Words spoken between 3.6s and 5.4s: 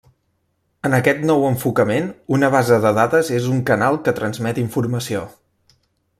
canal que transmet informació.